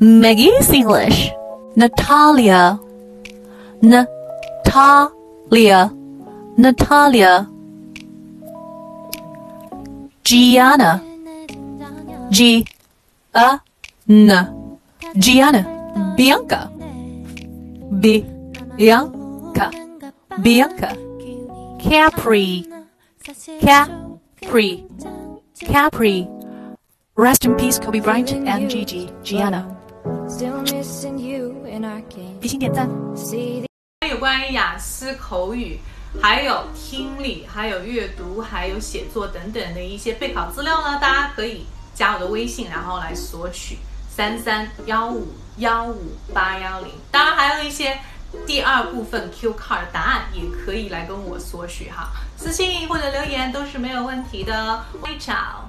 [0.00, 1.32] Maggie's English.
[1.74, 2.78] Natalia.
[3.82, 5.10] Natalia.
[6.56, 7.48] Natalia.
[10.22, 11.02] Gianna.
[12.30, 12.64] G.
[13.34, 13.60] A.
[14.08, 14.78] N.
[15.16, 16.14] Gianna.
[16.16, 16.70] Bianka.
[17.90, 18.24] B.
[18.76, 19.70] Bianka.
[20.38, 20.94] Bianka.
[21.82, 22.64] Capri.
[23.60, 24.84] Capri.
[25.58, 26.28] Capri.
[27.16, 29.10] Rest in peace, Kobe Bryant and Gigi.
[29.24, 29.77] Gianna.
[32.38, 32.86] 比心点赞。
[34.10, 35.80] 有关于雅思口语，
[36.20, 41.64] 还有听力，还有阅读，还有写作等等的一些备考资料呢，大家可以
[41.94, 43.78] 加我的微信，然后来索取
[44.10, 46.92] 三三幺五幺五八幺零。
[47.10, 47.98] 当然还有一些
[48.46, 54.84] 第二部分 Q card 答案，也可以来跟我索取哈，私信或者留言都是没有问题的。
[55.02, 55.67] 微找。